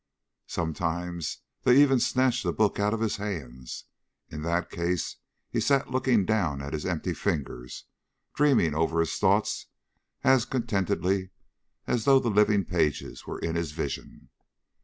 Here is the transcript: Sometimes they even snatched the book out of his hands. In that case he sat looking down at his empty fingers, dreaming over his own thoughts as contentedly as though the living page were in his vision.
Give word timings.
Sometimes 0.47 1.41
they 1.61 1.79
even 1.79 1.99
snatched 1.99 2.41
the 2.43 2.51
book 2.51 2.79
out 2.79 2.91
of 2.91 3.01
his 3.01 3.17
hands. 3.17 3.85
In 4.29 4.41
that 4.41 4.71
case 4.71 5.17
he 5.51 5.59
sat 5.59 5.91
looking 5.91 6.25
down 6.25 6.59
at 6.59 6.73
his 6.73 6.87
empty 6.87 7.13
fingers, 7.13 7.85
dreaming 8.33 8.73
over 8.73 8.99
his 8.99 9.11
own 9.13 9.19
thoughts 9.19 9.67
as 10.23 10.45
contentedly 10.45 11.29
as 11.85 12.05
though 12.05 12.17
the 12.19 12.29
living 12.31 12.65
page 12.65 13.03
were 13.27 13.37
in 13.37 13.55
his 13.55 13.73
vision. 13.73 14.29